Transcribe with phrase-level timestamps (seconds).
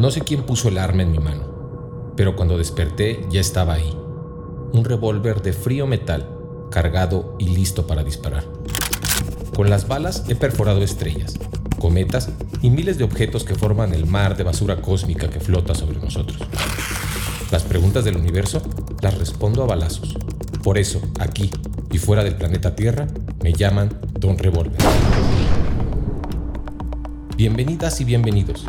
[0.00, 3.94] No sé quién puso el arma en mi mano, pero cuando desperté ya estaba ahí.
[4.72, 6.26] Un revólver de frío metal,
[6.70, 8.44] cargado y listo para disparar.
[9.54, 11.38] Con las balas he perforado estrellas,
[11.78, 12.30] cometas
[12.62, 16.38] y miles de objetos que forman el mar de basura cósmica que flota sobre nosotros.
[17.50, 18.62] Las preguntas del universo
[19.02, 20.16] las respondo a balazos.
[20.62, 21.50] Por eso, aquí
[21.92, 23.06] y fuera del planeta Tierra,
[23.42, 24.80] me llaman Don Revolver.
[27.36, 28.64] Bienvenidas y bienvenidos.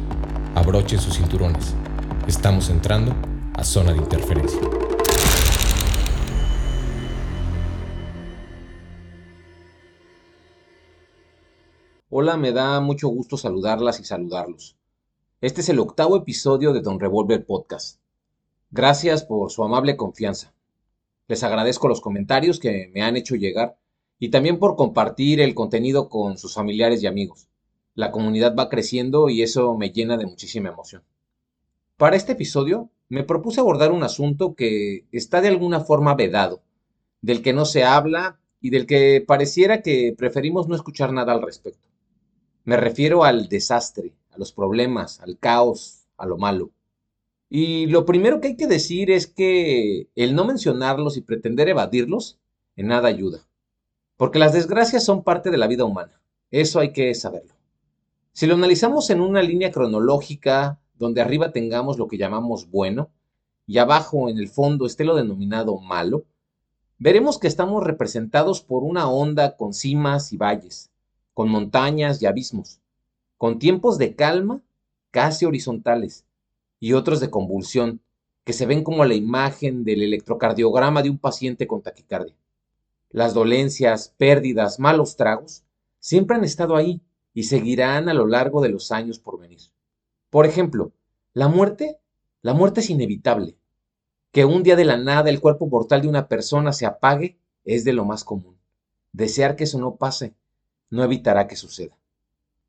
[0.54, 1.74] Abrochen sus cinturones.
[2.28, 3.16] Estamos entrando
[3.54, 4.60] a zona de interferencia.
[12.10, 14.76] Hola, me da mucho gusto saludarlas y saludarlos.
[15.40, 18.02] Este es el octavo episodio de Don Revolver Podcast.
[18.72, 20.54] Gracias por su amable confianza.
[21.30, 23.78] Les agradezco los comentarios que me han hecho llegar
[24.20, 27.48] y también por compartir el contenido con sus familiares y amigos.
[27.94, 31.04] La comunidad va creciendo y eso me llena de muchísima emoción.
[31.98, 36.62] Para este episodio me propuse abordar un asunto que está de alguna forma vedado,
[37.22, 41.42] del que no se habla y del que pareciera que preferimos no escuchar nada al
[41.42, 41.90] respecto.
[42.64, 46.72] Me refiero al desastre, a los problemas, al caos, a lo malo.
[47.50, 52.40] Y lo primero que hay que decir es que el no mencionarlos y pretender evadirlos
[52.78, 53.46] en nada ayuda.
[54.16, 56.22] Porque las desgracias son parte de la vida humana.
[56.50, 57.61] Eso hay que saberlo.
[58.34, 63.10] Si lo analizamos en una línea cronológica, donde arriba tengamos lo que llamamos bueno
[63.68, 66.24] y abajo en el fondo esté lo denominado malo,
[66.98, 70.92] veremos que estamos representados por una onda con cimas y valles,
[71.34, 72.80] con montañas y abismos,
[73.38, 74.62] con tiempos de calma
[75.12, 76.26] casi horizontales
[76.80, 78.00] y otros de convulsión,
[78.46, 82.36] que se ven como la imagen del electrocardiograma de un paciente con taquicardia.
[83.10, 85.64] Las dolencias, pérdidas, malos tragos,
[86.00, 87.02] siempre han estado ahí
[87.34, 89.60] y seguirán a lo largo de los años por venir.
[90.30, 90.92] Por ejemplo,
[91.34, 92.00] la muerte,
[92.42, 93.58] la muerte es inevitable.
[94.32, 97.84] Que un día de la nada el cuerpo mortal de una persona se apague es
[97.84, 98.58] de lo más común.
[99.12, 100.34] Desear que eso no pase
[100.90, 101.98] no evitará que suceda.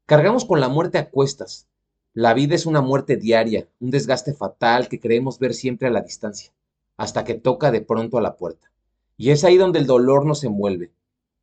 [0.07, 1.67] Cargamos con la muerte a cuestas,
[2.15, 6.03] la vida es una muerte diaria, un desgaste fatal que creemos ver siempre a la
[6.03, 6.53] distancia,
[6.97, 8.71] hasta que toca de pronto a la puerta.
[9.17, 10.93] Y es ahí donde el dolor nos envuelve,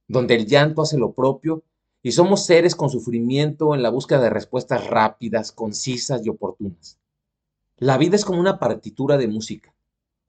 [0.08, 1.63] donde el llanto hace lo propio
[2.02, 6.98] y somos seres con sufrimiento en la búsqueda de respuestas rápidas, concisas y oportunas.
[7.78, 9.74] La vida es como una partitura de música.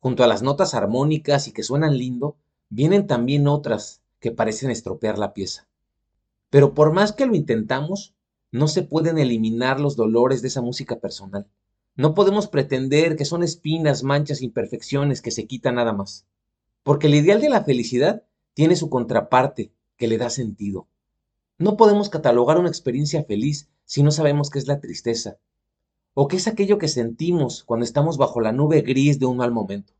[0.00, 2.36] Junto a las notas armónicas y que suenan lindo,
[2.68, 5.68] vienen también otras que parecen estropear la pieza.
[6.48, 8.14] Pero por más que lo intentamos,
[8.50, 11.46] no se pueden eliminar los dolores de esa música personal.
[11.94, 16.26] No podemos pretender que son espinas, manchas, imperfecciones que se quitan nada más.
[16.82, 20.88] Porque el ideal de la felicidad tiene su contraparte, que le da sentido.
[21.60, 25.36] No podemos catalogar una experiencia feliz si no sabemos qué es la tristeza,
[26.14, 29.52] o qué es aquello que sentimos cuando estamos bajo la nube gris de un mal
[29.52, 29.92] momento.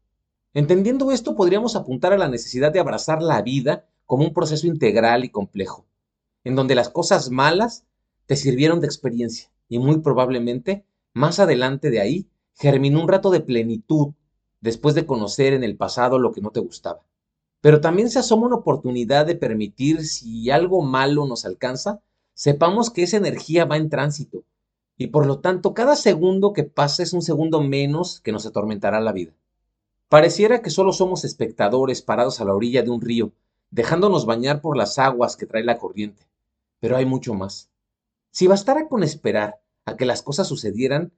[0.54, 5.22] Entendiendo esto, podríamos apuntar a la necesidad de abrazar la vida como un proceso integral
[5.22, 5.84] y complejo,
[6.44, 7.84] en donde las cosas malas
[8.24, 13.40] te sirvieron de experiencia y muy probablemente más adelante de ahí germinó un rato de
[13.40, 14.14] plenitud
[14.62, 17.02] después de conocer en el pasado lo que no te gustaba.
[17.60, 22.00] Pero también se asoma una oportunidad de permitir si algo malo nos alcanza,
[22.34, 24.44] sepamos que esa energía va en tránsito
[25.00, 29.00] y por lo tanto cada segundo que pasa es un segundo menos que nos atormentará
[29.00, 29.32] la vida.
[30.10, 33.32] Pareciera que solo somos espectadores parados a la orilla de un río,
[33.70, 36.26] dejándonos bañar por las aguas que trae la corriente,
[36.80, 37.70] pero hay mucho más.
[38.30, 41.12] Si bastara con esperar a que las cosas sucedieran,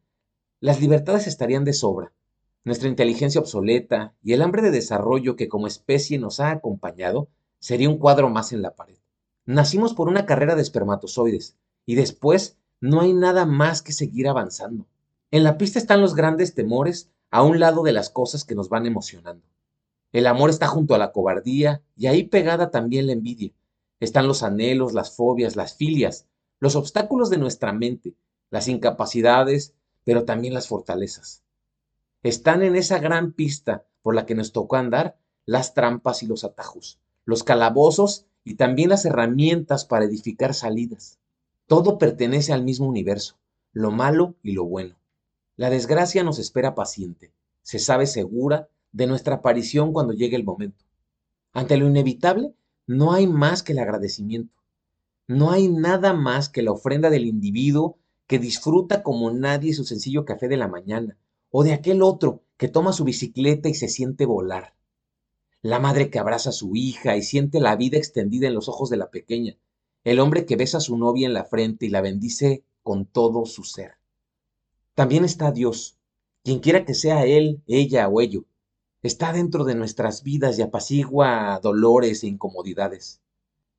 [0.60, 2.12] las libertades estarían de sobra.
[2.64, 7.28] Nuestra inteligencia obsoleta y el hambre de desarrollo que como especie nos ha acompañado
[7.58, 8.98] sería un cuadro más en la pared.
[9.44, 11.56] Nacimos por una carrera de espermatozoides
[11.86, 14.86] y después no hay nada más que seguir avanzando.
[15.32, 18.68] En la pista están los grandes temores a un lado de las cosas que nos
[18.68, 19.44] van emocionando.
[20.12, 23.52] El amor está junto a la cobardía y ahí pegada también la envidia.
[23.98, 26.26] Están los anhelos, las fobias, las filias,
[26.60, 28.14] los obstáculos de nuestra mente,
[28.50, 29.74] las incapacidades,
[30.04, 31.42] pero también las fortalezas.
[32.22, 36.44] Están en esa gran pista por la que nos tocó andar las trampas y los
[36.44, 41.18] atajos, los calabozos y también las herramientas para edificar salidas.
[41.66, 43.38] Todo pertenece al mismo universo,
[43.72, 44.96] lo malo y lo bueno.
[45.56, 47.32] La desgracia nos espera paciente,
[47.62, 50.84] se sabe segura de nuestra aparición cuando llegue el momento.
[51.52, 52.54] Ante lo inevitable,
[52.86, 54.54] no hay más que el agradecimiento.
[55.26, 60.24] No hay nada más que la ofrenda del individuo que disfruta como nadie su sencillo
[60.24, 61.16] café de la mañana,
[61.52, 64.74] o de aquel otro que toma su bicicleta y se siente volar.
[65.60, 68.90] La madre que abraza a su hija y siente la vida extendida en los ojos
[68.90, 69.56] de la pequeña,
[70.02, 73.44] el hombre que besa a su novia en la frente y la bendice con todo
[73.44, 73.92] su ser.
[74.94, 75.98] También está Dios,
[76.42, 78.46] quien quiera que sea Él, ella o ello.
[79.02, 83.20] Está dentro de nuestras vidas y apacigua dolores e incomodidades.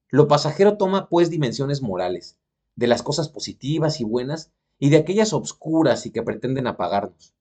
[0.10, 2.38] Lo pasajero toma pues dimensiones morales,
[2.76, 7.34] de las cosas positivas y buenas y de aquellas obscuras y que pretenden apagarnos.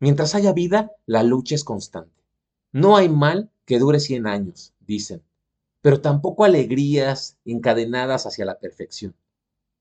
[0.00, 2.22] Mientras haya vida, la lucha es constante.
[2.72, 5.22] No hay mal que dure cien años, dicen,
[5.80, 9.14] pero tampoco alegrías encadenadas hacia la perfección.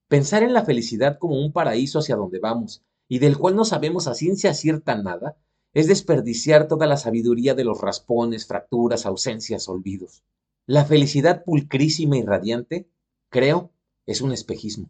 [0.07, 4.07] Pensar en la felicidad como un paraíso hacia donde vamos y del cual no sabemos
[4.07, 5.37] a ciencia cierta nada,
[5.73, 10.23] es desperdiciar toda la sabiduría de los raspones, fracturas, ausencias, olvidos.
[10.67, 12.87] La felicidad pulcrísima y radiante,
[13.29, 13.71] creo,
[14.05, 14.89] es un espejismo.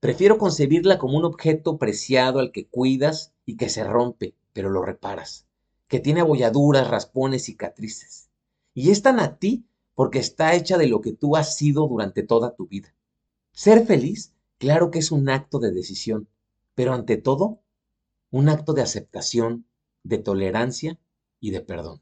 [0.00, 4.82] Prefiero concebirla como un objeto preciado al que cuidas y que se rompe, pero lo
[4.82, 5.46] reparas,
[5.88, 8.30] que tiene abolladuras, raspones, cicatrices.
[8.74, 9.64] Y es tan a ti
[9.94, 12.94] porque está hecha de lo que tú has sido durante toda tu vida.
[13.52, 16.28] Ser feliz, claro que es un acto de decisión,
[16.76, 17.58] pero ante todo,
[18.30, 19.66] un acto de aceptación,
[20.04, 21.00] de tolerancia
[21.40, 22.00] y de perdón.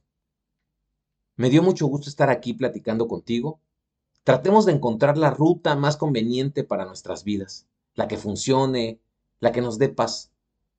[1.37, 3.59] Me dio mucho gusto estar aquí platicando contigo.
[4.23, 7.67] Tratemos de encontrar la ruta más conveniente para nuestras vidas,
[7.97, 9.01] la que funcione,
[9.41, 10.31] la que nos dé paz.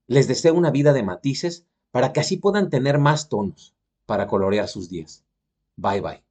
[0.07, 3.73] Les deseo una vida de matices para que así puedan tener más tonos
[4.05, 5.23] para colorear sus días.
[5.75, 6.23] Bye bye.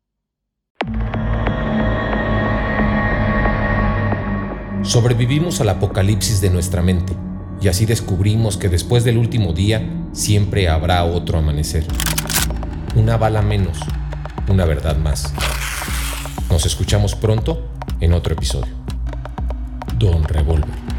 [4.83, 7.13] Sobrevivimos al apocalipsis de nuestra mente
[7.61, 11.85] y así descubrimos que después del último día siempre habrá otro amanecer.
[12.95, 13.79] Una bala menos,
[14.49, 15.35] una verdad más.
[16.51, 17.69] Nos escuchamos pronto
[18.01, 18.86] en otro episodio.
[19.99, 20.96] Don Revolver.